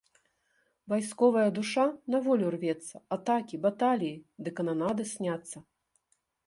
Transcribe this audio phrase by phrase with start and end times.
[0.93, 5.57] Вайсковая душа на волю рвецца, атакі, баталіі ды кананады сняцца.